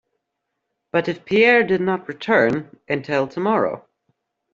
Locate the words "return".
2.07-2.75